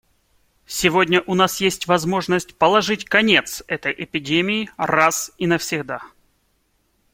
Сегодня 0.65 1.21
у 1.27 1.35
нас 1.35 1.61
есть 1.61 1.85
возможность 1.85 2.55
положить 2.57 3.05
конец 3.05 3.61
этой 3.67 3.93
эпидемии 3.95 4.71
раз 4.75 5.31
и 5.37 5.45
навсегда. 5.45 6.01